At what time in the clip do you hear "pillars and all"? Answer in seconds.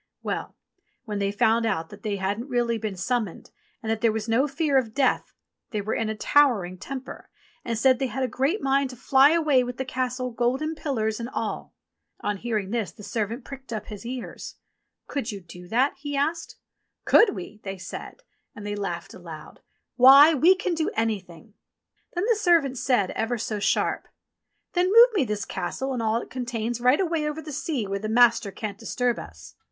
10.73-11.75